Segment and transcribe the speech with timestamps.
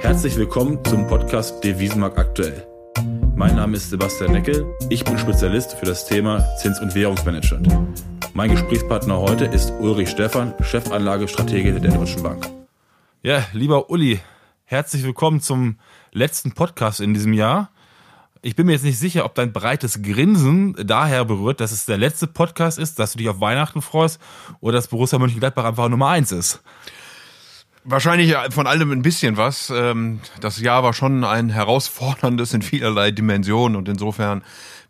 [0.00, 2.66] Herzlich willkommen zum Podcast Devisenmarkt aktuell.
[3.34, 4.66] Mein Name ist Sebastian Neckel.
[4.90, 8.04] Ich bin Spezialist für das Thema Zins- und Währungsmanagement.
[8.34, 12.50] Mein Gesprächspartner heute ist Ulrich Stephan, Chefanlagestratege der Deutschen Bank.
[13.22, 14.20] Ja, lieber Uli,
[14.64, 15.78] herzlich willkommen zum
[16.12, 17.70] letzten Podcast in diesem Jahr.
[18.42, 21.96] Ich bin mir jetzt nicht sicher, ob dein breites Grinsen daher berührt, dass es der
[21.96, 24.20] letzte Podcast ist, dass du dich auf Weihnachten freust
[24.60, 26.60] oder dass Borussia Mönchengladbach einfach Nummer eins ist.
[27.84, 29.70] Wahrscheinlich von allem ein bisschen was.
[29.74, 34.42] Ähm, das Jahr war schon ein herausforderndes in vielerlei Dimensionen und insofern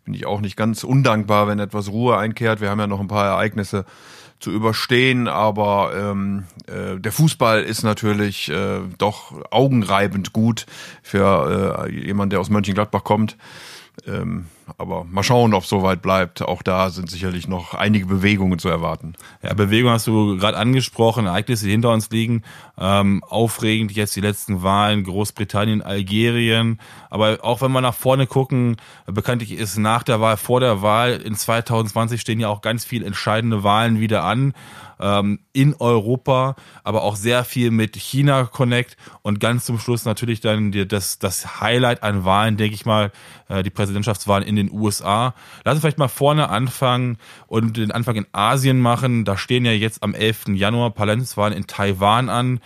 [0.05, 2.61] bin ich auch nicht ganz undankbar, wenn etwas Ruhe einkehrt.
[2.61, 3.85] Wir haben ja noch ein paar Ereignisse
[4.39, 10.65] zu überstehen, aber ähm, äh, der Fußball ist natürlich äh, doch augenreibend gut
[11.01, 13.37] für äh, jemanden, der aus Mönchengladbach kommt.
[14.05, 16.41] Ähm, aber mal schauen, ob es soweit bleibt.
[16.41, 19.13] Auch da sind sicherlich noch einige Bewegungen zu erwarten.
[19.41, 22.43] Ja, Bewegung hast du gerade angesprochen, Ereignisse, die hinter uns liegen.
[22.77, 26.79] Ähm, aufregend jetzt die letzten Wahlen, Großbritannien, Algerien.
[27.09, 31.13] Aber auch wenn wir nach vorne gucken, bekanntlich ist nach der Wahl, vor der Wahl
[31.13, 34.53] in 2020 stehen ja auch ganz viele entscheidende Wahlen wieder an
[35.03, 40.39] ähm, in Europa, aber auch sehr viel mit China Connect und ganz zum Schluss natürlich
[40.39, 43.11] dann das, das Highlight an Wahlen, denke ich mal,
[43.49, 45.33] äh, die Präsidentschaftswahlen in den USA.
[45.63, 49.25] Lass uns vielleicht mal vorne anfangen und den Anfang in Asien machen.
[49.25, 50.49] Da stehen ja jetzt am 11.
[50.55, 52.59] Januar Parlamentswahlen in Taiwan an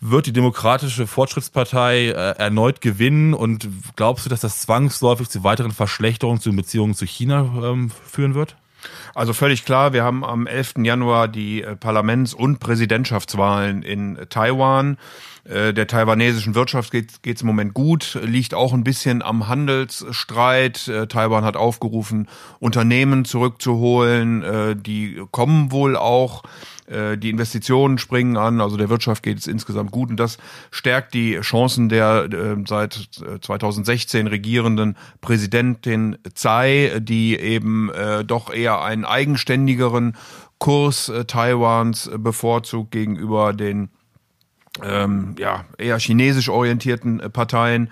[0.00, 5.72] wird die Demokratische Fortschrittspartei äh, erneut gewinnen und glaubst du, dass das zwangsläufig zu weiteren
[5.72, 8.56] Verschlechterungen zu den Beziehungen zu China ähm, führen wird?
[9.14, 10.74] Also völlig klar, wir haben am 11.
[10.78, 14.98] Januar die äh, Parlaments- und Präsidentschaftswahlen in Taiwan.
[15.44, 20.88] Äh, der taiwanesischen Wirtschaft geht es im Moment gut, liegt auch ein bisschen am Handelsstreit.
[20.88, 22.28] Äh, Taiwan hat aufgerufen,
[22.60, 24.82] Unternehmen zurückzuholen.
[24.82, 26.42] Die kommen wohl auch.
[26.88, 30.38] Äh, die Investitionen springen an, also der Wirtschaft geht es insgesamt gut und das
[30.70, 33.08] stärkt die Chancen der äh, seit
[33.40, 37.90] 2016 äh, regierenden Präsidentin Tsai, die eben
[38.26, 40.16] doch eher einen eigenständigeren
[40.58, 43.90] Kurs Taiwans bevorzugt gegenüber den
[44.82, 47.90] ähm, ja, eher chinesisch orientierten Parteien.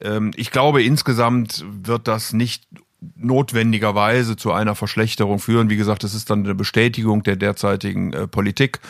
[0.00, 2.64] Ähm, ich glaube, insgesamt wird das nicht
[3.16, 5.70] notwendigerweise zu einer Verschlechterung führen.
[5.70, 8.80] Wie gesagt, es ist dann eine Bestätigung der derzeitigen äh, Politik.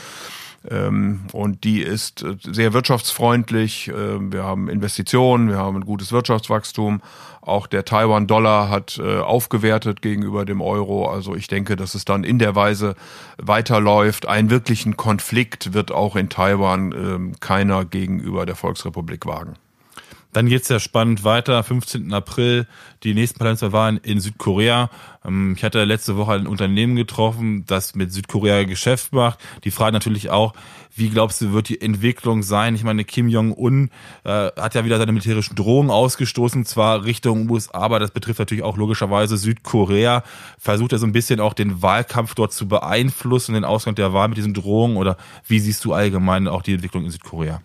[0.69, 3.88] Ähm, und die ist äh, sehr wirtschaftsfreundlich.
[3.88, 3.93] Äh,
[4.32, 7.00] wir haben Investitionen, wir haben ein gutes Wirtschaftswachstum.
[7.41, 11.09] Auch der Taiwan-Dollar hat äh, aufgewertet gegenüber dem Euro.
[11.09, 12.94] Also ich denke, dass es dann in der Weise
[13.38, 14.27] weiterläuft.
[14.27, 19.54] Einen wirklichen Konflikt wird auch in Taiwan ähm, keiner gegenüber der Volksrepublik wagen.
[20.33, 21.63] Dann geht's ja spannend weiter.
[21.63, 22.13] 15.
[22.13, 22.67] April
[23.03, 24.91] die nächsten Parlamentswahlen in Südkorea.
[25.25, 29.41] Ähm, ich hatte letzte Woche ein Unternehmen getroffen, das mit Südkorea Geschäft macht.
[29.65, 30.53] Die fragen natürlich auch,
[30.95, 32.75] wie glaubst du, wird die Entwicklung sein?
[32.75, 33.91] Ich meine, Kim Jong-un
[34.25, 38.65] äh, hat ja wieder seine militärischen Drohungen ausgestoßen, zwar Richtung USA, aber das betrifft natürlich
[38.65, 40.23] auch logischerweise Südkorea.
[40.59, 44.29] Versucht er so ein bisschen auch den Wahlkampf dort zu beeinflussen, den Ausgang der Wahl
[44.29, 44.97] mit diesen Drohungen?
[44.97, 47.63] Oder wie siehst du allgemein auch die Entwicklung in Südkorea?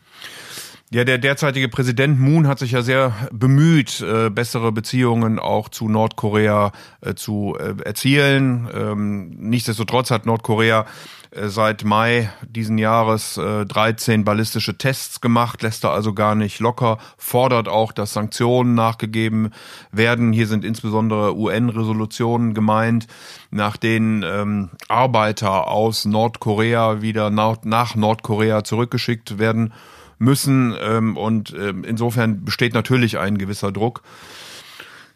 [0.95, 5.89] Ja, der derzeitige Präsident Moon hat sich ja sehr bemüht, äh, bessere Beziehungen auch zu
[5.89, 8.69] Nordkorea äh, zu äh, erzielen.
[8.73, 10.85] Ähm, nichtsdestotrotz hat Nordkorea
[11.31, 16.61] äh, seit Mai diesen Jahres äh, 13 ballistische Tests gemacht, lässt er also gar nicht
[16.61, 19.51] locker, fordert auch, dass Sanktionen nachgegeben
[19.91, 20.31] werden.
[20.31, 23.07] Hier sind insbesondere UN-Resolutionen gemeint,
[23.51, 29.73] nach denen ähm, Arbeiter aus Nordkorea wieder nach, nach Nordkorea zurückgeschickt werden
[30.18, 30.76] müssen.
[30.80, 34.02] Ähm, und ähm, insofern besteht natürlich ein gewisser Druck.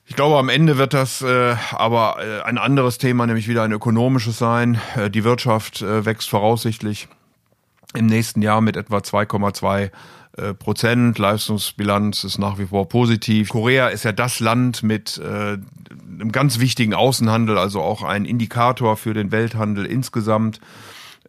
[0.05, 3.71] Ich glaube, am Ende wird das äh, aber äh, ein anderes Thema, nämlich wieder ein
[3.71, 4.81] ökonomisches sein.
[4.95, 7.07] Äh, die Wirtschaft äh, wächst voraussichtlich
[7.93, 9.91] im nächsten Jahr mit etwa 2,2
[10.37, 11.19] äh, Prozent.
[11.19, 13.49] Leistungsbilanz ist nach wie vor positiv.
[13.49, 15.57] Korea ist ja das Land mit äh,
[16.19, 20.59] einem ganz wichtigen Außenhandel, also auch ein Indikator für den Welthandel insgesamt.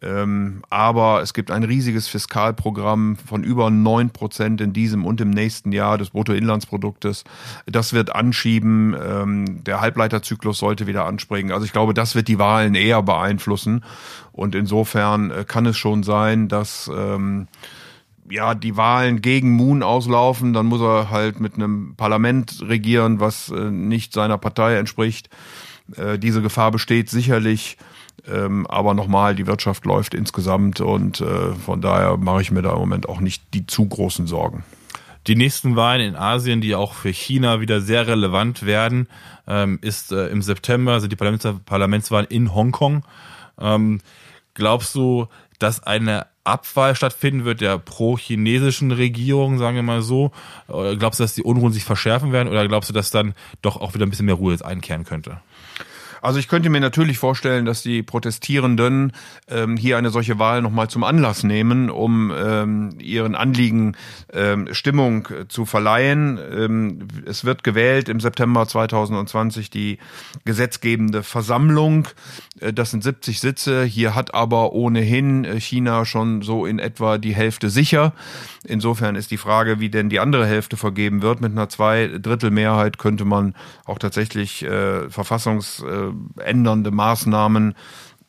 [0.03, 5.29] Ähm, aber es gibt ein riesiges Fiskalprogramm von über neun Prozent in diesem und im
[5.29, 7.23] nächsten Jahr des Bruttoinlandsproduktes.
[7.67, 8.95] Das wird anschieben.
[8.99, 11.51] Ähm, der Halbleiterzyklus sollte wieder anspringen.
[11.51, 13.83] Also ich glaube, das wird die Wahlen eher beeinflussen.
[14.31, 17.47] Und insofern äh, kann es schon sein, dass ähm,
[18.27, 23.49] ja, die Wahlen gegen Moon auslaufen, dann muss er halt mit einem Parlament regieren, was
[23.49, 25.29] äh, nicht seiner Partei entspricht.
[25.95, 27.77] Äh, diese Gefahr besteht sicherlich.
[28.27, 32.73] Ähm, aber nochmal, die Wirtschaft läuft insgesamt und äh, von daher mache ich mir da
[32.73, 34.63] im Moment auch nicht die zu großen Sorgen.
[35.27, 39.07] Die nächsten Wahlen in Asien, die auch für China wieder sehr relevant werden,
[39.47, 43.03] ähm, ist äh, im September, sind die Parlaments Parlamentswahlen in Hongkong.
[43.59, 44.01] Ähm,
[44.55, 45.27] glaubst du,
[45.59, 50.31] dass eine Abwahl stattfinden wird der pro-chinesischen Regierung, sagen wir mal so?
[50.67, 53.79] Oder glaubst du, dass die Unruhen sich verschärfen werden oder glaubst du, dass dann doch
[53.79, 55.39] auch wieder ein bisschen mehr Ruhe jetzt einkehren könnte?
[56.21, 59.11] Also ich könnte mir natürlich vorstellen, dass die Protestierenden
[59.49, 63.97] ähm, hier eine solche Wahl nochmal zum Anlass nehmen, um ähm, ihren Anliegen
[64.31, 66.37] ähm, Stimmung zu verleihen.
[66.37, 69.97] Ähm, es wird gewählt im September 2020 die
[70.45, 72.07] gesetzgebende Versammlung.
[72.59, 73.83] Äh, das sind 70 Sitze.
[73.83, 78.13] Hier hat aber ohnehin äh, China schon so in etwa die Hälfte sicher.
[78.63, 81.41] Insofern ist die Frage, wie denn die andere Hälfte vergeben wird.
[81.41, 85.09] Mit einer Zweidrittelmehrheit könnte man auch tatsächlich äh,
[86.11, 87.75] verfassungsändernde Maßnahmen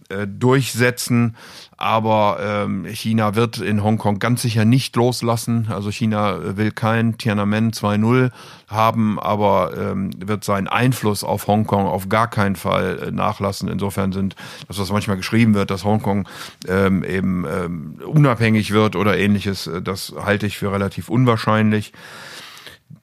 [0.08, 1.36] äh, durchsetzen.
[1.76, 5.68] Aber ähm, China wird in Hongkong ganz sicher nicht loslassen.
[5.70, 8.30] Also China will kein Tiananmen 2.0
[8.68, 13.68] haben, aber ähm, wird seinen Einfluss auf Hongkong auf gar keinen Fall äh, nachlassen.
[13.68, 14.36] Insofern sind,
[14.68, 16.28] das was manchmal geschrieben wird, dass Hongkong
[16.68, 21.92] ähm, eben ähm, unabhängig wird oder ähnliches, äh, das halte ich für relativ unwahrscheinlich.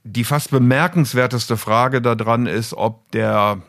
[0.04, 3.62] Die fast bemerkenswerteste Frage daran ist, ob der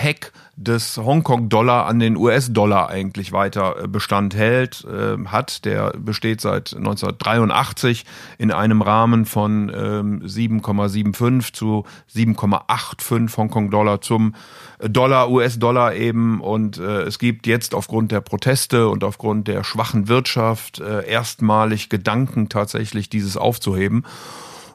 [0.00, 5.66] Pack des Hongkong-Dollar an den US-Dollar eigentlich weiter äh, Bestand hält, äh, hat.
[5.66, 8.06] Der besteht seit 1983
[8.38, 14.34] in einem Rahmen von ähm, 7,75 zu 7,85 Hongkong-Dollar zum
[14.78, 16.40] Dollar, US-Dollar eben.
[16.40, 21.90] Und äh, es gibt jetzt aufgrund der Proteste und aufgrund der schwachen Wirtschaft äh, erstmalig
[21.90, 24.04] Gedanken tatsächlich dieses aufzuheben.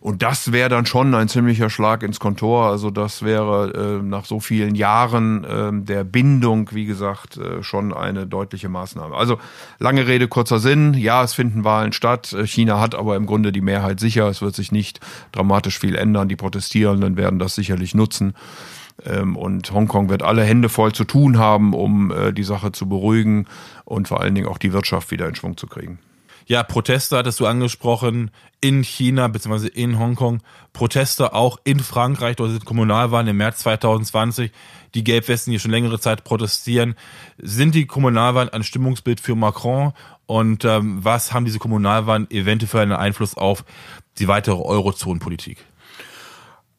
[0.05, 2.67] Und das wäre dann schon ein ziemlicher Schlag ins Kontor.
[2.67, 7.91] Also das wäre äh, nach so vielen Jahren äh, der Bindung, wie gesagt, äh, schon
[7.91, 9.15] eine deutliche Maßnahme.
[9.15, 9.39] Also
[9.79, 10.93] lange Rede, kurzer Sinn.
[10.93, 12.33] Ja, es finden Wahlen statt.
[12.33, 14.29] Äh, China hat aber im Grunde die Mehrheit sicher.
[14.29, 14.99] Es wird sich nicht
[15.31, 16.29] dramatisch viel ändern.
[16.29, 18.35] Die Protestierenden werden das sicherlich nutzen.
[19.07, 22.87] Ähm, und Hongkong wird alle Hände voll zu tun haben, um äh, die Sache zu
[22.87, 23.47] beruhigen
[23.85, 25.97] und vor allen Dingen auch die Wirtschaft wieder in Schwung zu kriegen.
[26.47, 28.29] Ja, Proteste hattest du angesprochen
[28.61, 29.67] in China bzw.
[29.67, 30.41] in Hongkong.
[30.73, 34.51] Proteste auch in Frankreich, dort sind Kommunalwahlen im März 2020.
[34.93, 36.95] Die Gelbwesten, die schon längere Zeit protestieren.
[37.39, 39.93] Sind die Kommunalwahlen ein Stimmungsbild für Macron?
[40.27, 43.65] Und ähm, was haben diese Kommunalwahlen eventuell einen Einfluss auf
[44.19, 45.65] die weitere Eurozonenpolitik?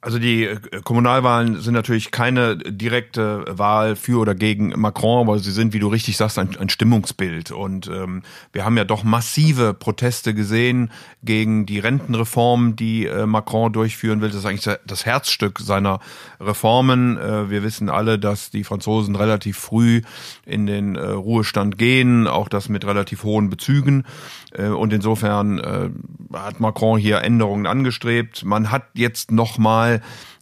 [0.06, 5.50] Also die äh, Kommunalwahlen sind natürlich keine direkte Wahl für oder gegen Macron, aber sie
[5.50, 7.50] sind, wie du richtig sagst, ein, ein Stimmungsbild.
[7.50, 8.22] Und ähm,
[8.52, 10.92] wir haben ja doch massive Proteste gesehen
[11.24, 14.28] gegen die Rentenreform, die äh, Macron durchführen will.
[14.28, 15.98] Das ist eigentlich das Herzstück seiner
[16.38, 17.18] Reformen.
[17.18, 20.02] Äh, wir wissen alle, dass die Franzosen relativ früh
[20.44, 24.04] in den äh, Ruhestand gehen, auch das mit relativ hohen Bezügen.
[24.52, 25.90] Äh, und insofern äh,
[26.32, 28.44] hat Macron hier Änderungen angestrebt.
[28.44, 29.95] Man hat jetzt nochmal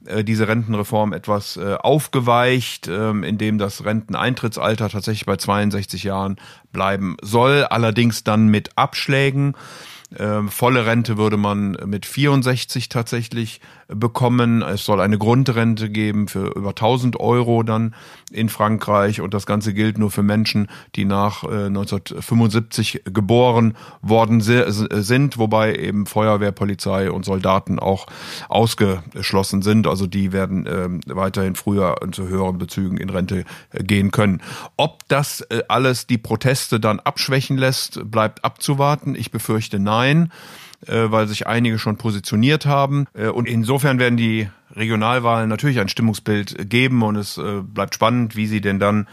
[0.07, 6.37] äh, diese Rentenreform etwas äh, aufgeweicht, ähm, indem das Renteneintrittsalter tatsächlich bei 62 Jahren
[6.73, 9.55] bleiben soll, allerdings dann mit Abschlägen.
[10.17, 14.63] Ähm, volle Rente würde man mit 64 tatsächlich bekommen.
[14.63, 17.95] Es soll eine Grundrente geben für über 1000 Euro dann
[18.31, 24.41] in Frankreich und das Ganze gilt nur für Menschen, die nach äh, 1975 geboren worden
[24.41, 28.07] sind, wobei eben Feuerwehr, Polizei und Soldaten auch
[28.49, 29.87] ausgeschlossen sind.
[29.87, 34.41] Also die werden äh, weiterhin früher zu höheren Bezügen in Rente äh, gehen können.
[34.77, 39.15] Ob das äh, alles die Proteste dann abschwächen lässt, bleibt abzuwarten.
[39.15, 40.33] Ich befürchte nein
[40.89, 43.07] äh, weil sich einige schon positioniert haben.
[43.15, 48.37] Äh, und insofern werden die Regionalwahlen natürlich ein Stimmungsbild geben und es äh, bleibt spannend,
[48.37, 49.07] wie sie denn dann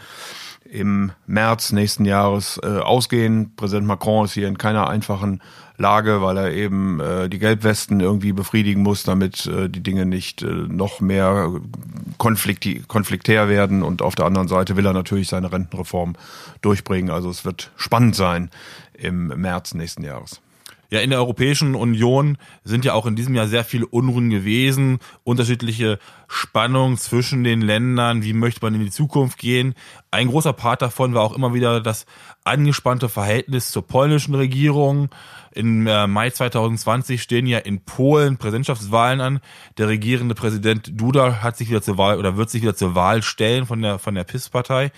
[0.72, 3.54] im März nächsten Jahres äh, ausgehen.
[3.56, 5.42] Präsident Macron ist hier in keiner einfachen
[5.76, 10.42] Lage, weil er eben äh, die Gelbwesten irgendwie befriedigen muss, damit äh, die Dinge nicht
[10.42, 11.52] äh, noch mehr
[12.16, 13.82] konflikti konfliktär werden.
[13.82, 16.14] Und auf der anderen Seite will er natürlich seine Rentenreform
[16.62, 17.10] durchbringen.
[17.10, 18.50] Also es wird spannend sein
[18.94, 20.40] im März nächsten Jahres.
[20.92, 24.98] Ja, in der Europäischen Union sind ja auch in diesem Jahr sehr viele Unruhen gewesen,
[25.24, 29.72] unterschiedliche Spannungen zwischen den Ländern, wie möchte man in die Zukunft gehen.
[30.10, 32.04] Ein großer Part davon war auch immer wieder das
[32.44, 35.08] angespannte Verhältnis zur polnischen Regierung.
[35.54, 39.40] Im äh, Mai 2020 stehen ja in Polen Präsidentschaftswahlen an.
[39.78, 43.22] Der regierende Präsident Duda hat sich wieder zur Wahl oder wird sich wieder zur Wahl
[43.22, 44.92] stellen von der von der PIS-Partei.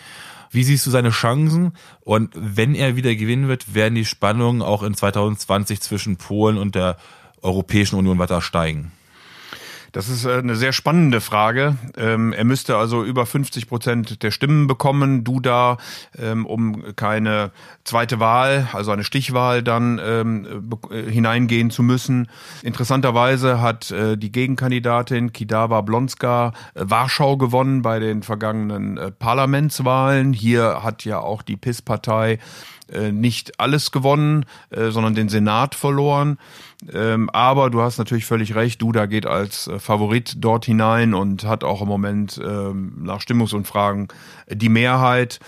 [0.54, 1.72] Wie siehst du seine Chancen?
[2.00, 6.76] Und wenn er wieder gewinnen wird, werden die Spannungen auch in 2020 zwischen Polen und
[6.76, 6.96] der
[7.42, 8.92] Europäischen Union weiter steigen?
[9.94, 11.76] Das ist äh, eine sehr spannende Frage.
[11.96, 15.78] Ähm, er müsste also über 50 Prozent der Stimmen bekommen, Duda,
[16.18, 17.52] ähm, um keine
[17.84, 22.28] zweite Wahl, also eine Stichwahl dann ähm, äh, hineingehen zu müssen.
[22.64, 30.32] Interessanterweise hat äh, die Gegenkandidatin Kidawa Blonska Warschau gewonnen bei den vergangenen Parlamentswahlen.
[30.32, 32.40] Hier hat ja auch die PIS-Partei
[33.12, 36.36] nicht alles gewonnen, sondern den Senat verloren.
[36.92, 41.44] Ähm, aber du hast natürlich völlig recht, Duda geht als äh, Favorit dort hinein und
[41.44, 44.08] hat auch im Moment ähm, nach Stimmungsumfragen
[44.50, 45.40] die Mehrheit.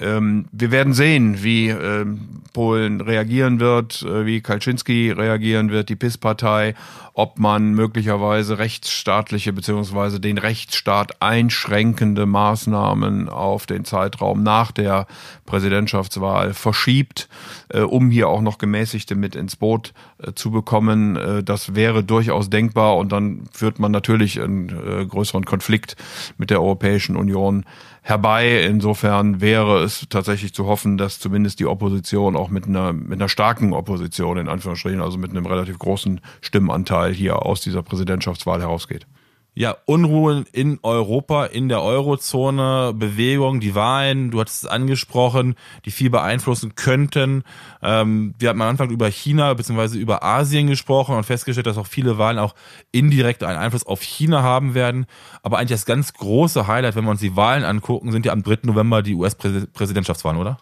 [0.00, 5.96] Ähm, wir werden sehen, wie ähm, Polen reagieren wird, äh, wie Kalczynski reagieren wird, die
[5.96, 6.74] PIS-Partei,
[7.12, 15.06] ob man möglicherweise rechtsstaatliche beziehungsweise den Rechtsstaat einschränkende Maßnahmen auf den Zeitraum nach der
[15.46, 17.28] Präsidentschaftswahl verschiebt,
[17.68, 21.16] äh, um hier auch noch Gemäßigte mit ins Boot äh, zu bekommen.
[21.16, 25.96] Äh, das wäre durchaus denkbar und dann führt man natürlich einen äh, größeren Konflikt
[26.38, 27.64] mit der Europäischen Union
[28.04, 28.62] herbei.
[28.62, 33.28] Insofern wäre es tatsächlich zu hoffen, dass zumindest die Opposition auch mit einer, mit einer
[33.28, 39.06] starken Opposition in Anführungsstrichen, also mit einem relativ großen Stimmenanteil hier aus dieser Präsidentschaftswahl herausgeht
[39.54, 45.92] ja, Unruhen in Europa, in der Eurozone, Bewegung, die Wahlen, du hattest es angesprochen, die
[45.92, 47.44] viel beeinflussen könnten.
[47.80, 49.98] Ähm, wir haben am Anfang über China bzw.
[49.98, 52.54] über Asien gesprochen und festgestellt, dass auch viele Wahlen auch
[52.90, 55.06] indirekt einen Einfluss auf China haben werden.
[55.42, 58.42] Aber eigentlich das ganz große Highlight, wenn wir uns die Wahlen angucken, sind ja am
[58.42, 58.58] 3.
[58.62, 60.58] November die US-Präsidentschaftswahlen, oder?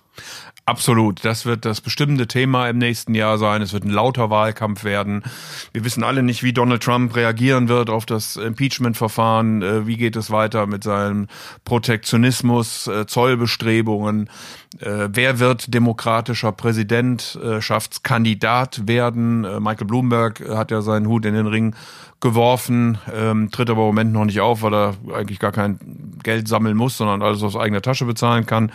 [0.64, 1.24] Absolut.
[1.24, 3.62] Das wird das bestimmte Thema im nächsten Jahr sein.
[3.62, 5.24] Es wird ein lauter Wahlkampf werden.
[5.72, 9.62] Wir wissen alle nicht, wie Donald Trump reagieren wird auf das Impeachment-Verfahren.
[9.62, 11.26] Äh, wie geht es weiter mit seinem
[11.64, 14.30] Protektionismus, äh, Zollbestrebungen?
[14.78, 19.40] Äh, wer wird demokratischer Präsidentschaftskandidat werden?
[19.62, 21.74] Michael Bloomberg hat ja seinen Hut in den Ring
[22.22, 25.80] geworfen, ähm, tritt aber im Moment noch nicht auf, weil er eigentlich gar kein
[26.22, 28.70] Geld sammeln muss, sondern alles aus eigener Tasche bezahlen kann.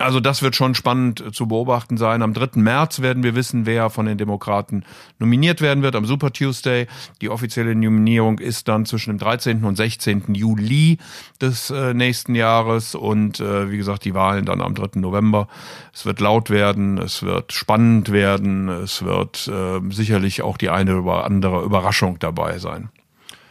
[0.00, 2.22] Also das wird schon spannend zu beobachten sein.
[2.22, 2.60] Am 3.
[2.60, 4.84] März werden wir wissen, wer von den Demokraten
[5.18, 6.86] nominiert werden wird, am Super Tuesday.
[7.20, 9.64] Die offizielle Nominierung ist dann zwischen dem 13.
[9.64, 10.34] und 16.
[10.34, 10.98] Juli
[11.40, 15.00] des äh, nächsten Jahres und äh, wie gesagt, die Wahlen dann am 3.
[15.00, 15.48] November.
[15.92, 21.00] Es wird laut werden, es wird spannend werden, es wird äh, sicherlich auch die eine
[21.00, 22.90] oder andere Überraschung dabei sein.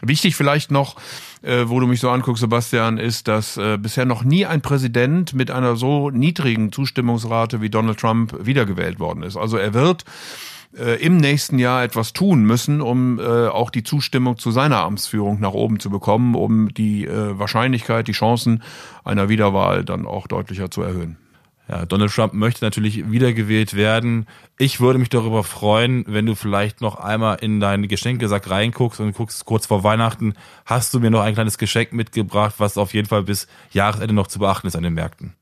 [0.02, 0.96] Wichtig vielleicht noch,
[1.42, 5.34] äh, wo du mich so anguckst, Sebastian, ist, dass äh, bisher noch nie ein Präsident
[5.34, 9.38] mit einer so niedrigen Zustimmungsrate wie Donald Trump wiedergewählt worden ist.
[9.38, 10.06] Also er wird
[10.78, 15.40] äh, im nächsten Jahr etwas tun müssen, um äh, auch die Zustimmung zu seiner Amtsführung
[15.40, 18.62] nach oben zu bekommen, um die äh, Wahrscheinlichkeit, die Chancen
[19.04, 21.18] einer Wiederwahl dann auch deutlicher zu erhöhen.
[21.70, 24.26] Ja, Donald Trump möchte natürlich wiedergewählt werden.
[24.58, 29.14] Ich würde mich darüber freuen, wenn du vielleicht noch einmal in deinen Geschenkesack reinguckst und
[29.14, 30.34] guckst kurz vor Weihnachten,
[30.66, 34.28] hast du mir noch ein kleines Geschenk mitgebracht, was auf jeden Fall bis Jahresende noch
[34.28, 35.36] zu beachten ist an den Märkten.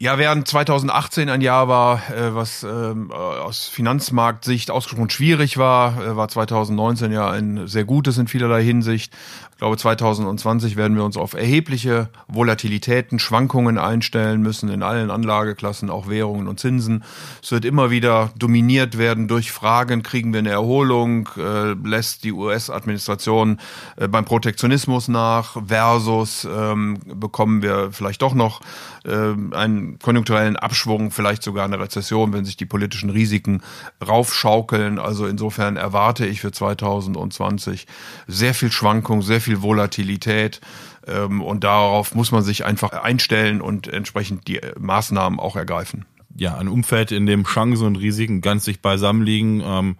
[0.00, 6.14] Ja, während 2018 ein Jahr war, äh, was ähm, aus Finanzmarktsicht ausgesprochen schwierig war, äh,
[6.14, 9.12] war 2019 ja ein sehr gutes in vielerlei Hinsicht.
[9.50, 15.90] Ich glaube, 2020 werden wir uns auf erhebliche Volatilitäten, Schwankungen einstellen müssen in allen Anlageklassen,
[15.90, 17.02] auch Währungen und Zinsen.
[17.42, 22.30] Es wird immer wieder dominiert werden durch Fragen, kriegen wir eine Erholung, äh, lässt die
[22.30, 23.58] US-Administration
[23.96, 28.60] äh, beim Protektionismus nach versus ähm, bekommen wir vielleicht doch noch
[29.04, 33.62] äh, einen konjunkturellen Abschwung, vielleicht sogar eine Rezession, wenn sich die politischen Risiken
[34.06, 34.98] raufschaukeln.
[34.98, 37.86] Also insofern erwarte ich für 2020
[38.26, 40.60] sehr viel Schwankung, sehr viel Volatilität.
[41.06, 46.04] Ähm, und darauf muss man sich einfach einstellen und entsprechend die Maßnahmen auch ergreifen.
[46.36, 49.60] Ja, ein Umfeld, in dem Chancen und Risiken ganz sich beisammen liegen.
[49.64, 49.96] Ähm,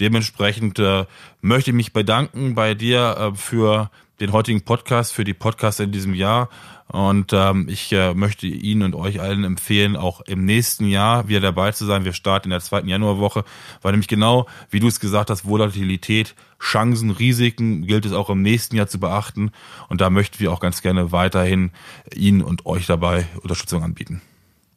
[0.00, 1.04] dementsprechend äh,
[1.40, 3.90] möchte ich mich bedanken bei dir äh, für
[4.22, 6.48] den heutigen Podcast, für die Podcasts in diesem Jahr.
[6.86, 11.40] Und ähm, ich äh, möchte Ihnen und euch allen empfehlen, auch im nächsten Jahr wieder
[11.40, 12.04] dabei zu sein.
[12.04, 13.44] Wir starten in der zweiten Januarwoche,
[13.80, 18.42] weil nämlich genau, wie du es gesagt hast, Volatilität, Chancen, Risiken gilt es auch im
[18.42, 19.50] nächsten Jahr zu beachten.
[19.88, 21.72] Und da möchten wir auch ganz gerne weiterhin
[22.14, 24.22] Ihnen und euch dabei Unterstützung anbieten.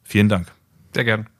[0.02, 0.50] Vielen Dank.
[0.92, 1.35] Sehr gern.